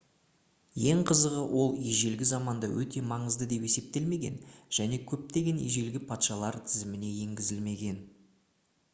ең 0.91 1.01
қызығы 1.09 1.41
ол 1.63 1.75
ежелгі 1.89 2.27
заманда 2.29 2.69
өте 2.83 3.03
маңызды 3.09 3.47
деп 3.51 3.67
есептелмеген 3.69 4.39
және 4.77 4.97
көптеген 5.11 5.59
ежелгі 5.67 6.01
патшалар 6.13 6.57
тізіміне 6.71 7.13
енгізілмеген 7.27 8.01